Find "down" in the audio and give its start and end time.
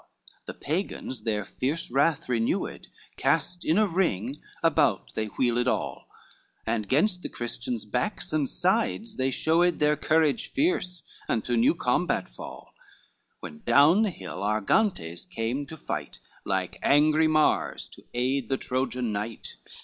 13.63-14.01